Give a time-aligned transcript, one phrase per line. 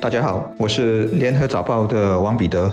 [0.00, 2.72] 大家好，我是联合早报的王彼得。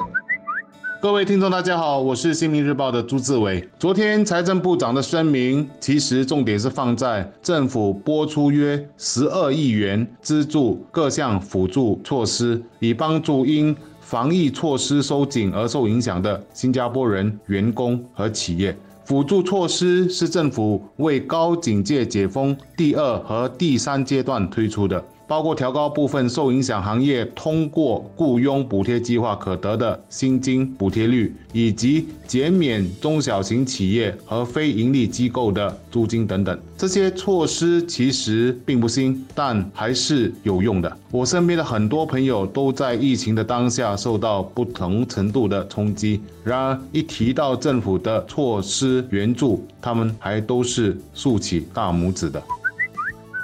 [1.02, 3.68] 各位听众，大家好，我是新民日报的朱志伟。
[3.78, 18.74] 昨天财政部长的声明，其实重点是放在政府拨出约十二亿元资助各项辅助措施，以帮助因防疫措施收紧而受影响的新加坡人员工和企业。
[19.04, 25.04] 辅助措施是政府为高警戒解封第二和第三阶段推出的。
[25.28, 36.58] 包括调高部分受影响行业通过雇佣补贴计划可得的薪金补贴率，以及减免中小型企业和非盈利机构的租金等等。
[36.78, 40.98] 这些措施其实并不新，但还是有用的。
[41.12, 52.42] 我身边的很多朋友都在疫情的当下受到不同程度的冲击，然而一提到政府的措施援助，他们还都是竖起大拇指的。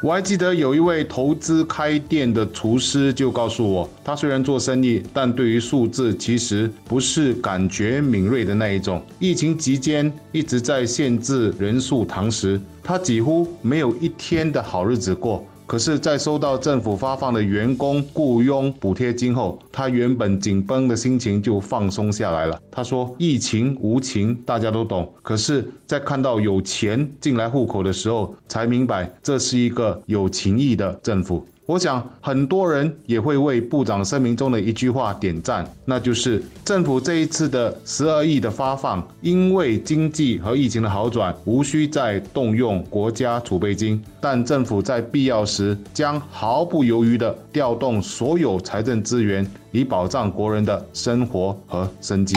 [0.04, 9.02] 我还记得有一位投资开店的厨师就告诉我，他虽然做生意，但对于数字其实不是感觉敏锐的那一种。
[9.18, 15.48] 疫情期间一直在限制人数堂食，他几乎没有一天的好日子过。
[15.66, 22.62] 可是，在收到政府发放的员工雇佣补贴金后，他原本紧绷的心情就放松下来了。
[22.70, 25.12] 他说：“疫情无情，大家都懂。
[25.22, 52.36] 可是，在看到有钱进来户口的时候，才明白这是一个有情义的政府。”我想很多人也会为部长声明中的一句话点赞，那就是政府这一次的十二亿的发放，因为经济和疫情的好转，无需再动用国家储备金，但政府在必要时将毫不犹豫地调动所有财政资源，以保障国人的生活和生计。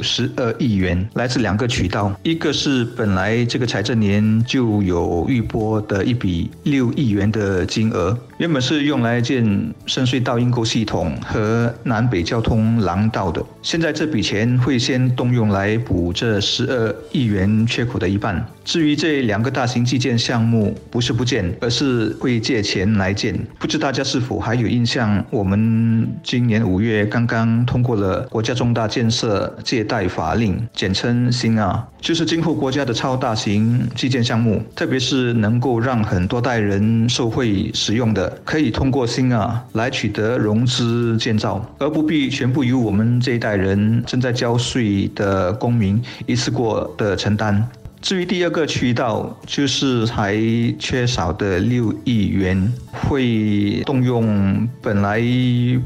[0.00, 9.44] 十二亿元来自两个渠道，一个是本来这个财政年就有预拨的一笔六亿元的金额，原本是用来建
[9.86, 18.44] 深隧道应沟系统和南北交通廊道的，现在这笔钱会先动用来补这十二亿元缺口的一半。
[18.64, 23.34] 至于这两个大型基建项目，不是不建，而是会借钱来建。
[23.58, 25.24] 不知大家是否还有印象？
[25.30, 47.66] 我们今年五月刚刚通过了国家重大建设借代法令，简称新啊，就是今后国家的超大型基建项目，特别是能够让很多代人受惠使用的，可以通过新啊来取得融资建造，而不必全部由我们这一代人正在交税的公民一次过的承担。
[48.00, 50.34] 至于第二个渠道，就是还
[50.78, 55.20] 缺少的六亿元，会动用本来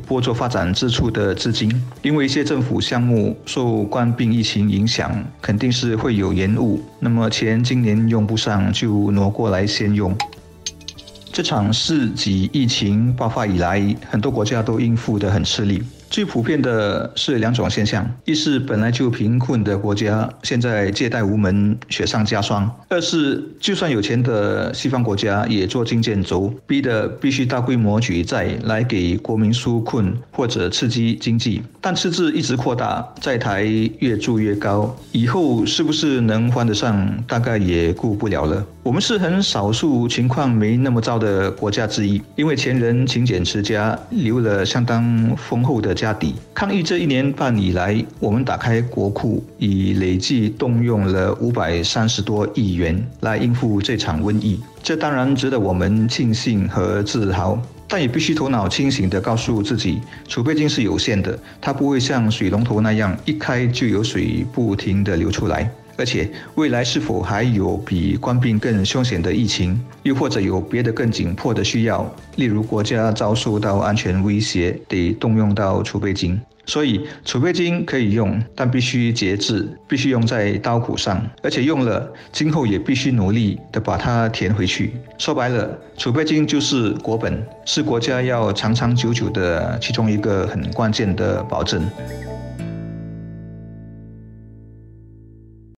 [0.07, 6.83] 拨作发展支出的资金，因为一些政府项目受冠病疫情影响，肯定是会有延误。
[7.01, 10.17] 那么钱今年用不上，就挪过来先用。
[11.33, 15.83] 这场世纪疫情爆发以来，很多国家都应付得很吃力。
[16.13, 31.63] 最普遍的是两种现象：一是本来就贫困的国家，现在借贷无门，雪上加霜；二是就算有钱的西方国家，也捉襟见肘，逼得必须大规模举债来给国民纾困或者刺激经济。
[31.81, 33.65] 但赤字一直扩大，债台
[34.01, 38.63] 越筑越高，以后是不是能还得上，大概也顾不了了。
[38.83, 45.95] 我们是很少数情况没那么糟的国家之一，因为前人勤俭持家，留了相当丰厚的。
[46.03, 54.61] 家底抗疫这一年半以来，我们打开国库，已累计动用了五百三十多亿元来应付这场瘟疫。
[54.83, 65.71] 这当然值得我们庆幸和自豪，但也必须头脑清醒地告诉自己，储备金是有限的，它不会像水龙头那样一开就有水不停地流出来。
[66.03, 72.05] 而且，未来是否还有比官病更凶险的疫情，又或者有别的更紧迫的需要，
[72.35, 76.41] 例如国家遭受到安全威胁，得动用到储备金。
[76.67, 84.95] 所以，储备金可以用，但必须节制，必须用在刀口上，而且用了，今后也必须努力的把它填回去。
[85.19, 91.81] 说白了，储备金就是国本，是国家要长长久久的其中一个很关键的保证。